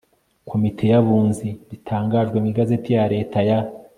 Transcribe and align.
komite 0.49 0.83
y 0.91 0.95
abunzi 0.99 1.47
ritangajwe 1.69 2.37
mu 2.39 2.47
igazeti 2.51 2.89
ya 2.97 3.03
leta 3.13 3.37
ya 3.49 3.59